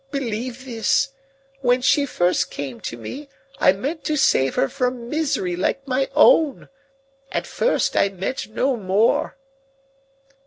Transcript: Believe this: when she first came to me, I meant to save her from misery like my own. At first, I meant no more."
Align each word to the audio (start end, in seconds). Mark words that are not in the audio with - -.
Believe 0.09 0.65
this: 0.65 1.09
when 1.59 1.83
she 1.83 2.07
first 2.07 2.49
came 2.49 2.79
to 2.81 2.97
me, 2.97 3.29
I 3.59 3.71
meant 3.71 4.03
to 4.05 4.15
save 4.15 4.55
her 4.55 4.67
from 4.67 5.11
misery 5.11 5.55
like 5.55 5.87
my 5.87 6.09
own. 6.15 6.69
At 7.31 7.45
first, 7.45 7.95
I 7.95 8.09
meant 8.09 8.47
no 8.49 8.75
more." 8.75 9.35